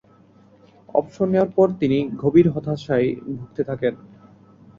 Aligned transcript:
অবসর 0.95 1.27
নেয়ার 1.31 1.49
পর 1.55 1.67
তিনি 1.79 1.97
গভীর 2.21 2.47
হতাশায় 2.53 3.07
ভুগতে 3.31 3.61
থাকেন। 3.69 3.93